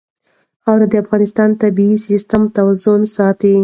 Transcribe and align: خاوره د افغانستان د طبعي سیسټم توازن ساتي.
خاوره 0.63 0.87
د 0.89 0.93
افغانستان 1.03 1.49
د 1.51 1.55
طبعي 1.61 1.91
سیسټم 2.07 2.41
توازن 2.55 3.01
ساتي. 3.15 3.55